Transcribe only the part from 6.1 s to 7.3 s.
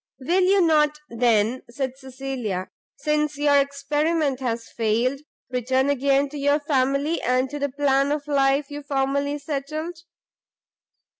to your family,